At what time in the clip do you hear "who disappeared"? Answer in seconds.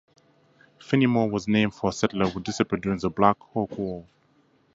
2.27-2.81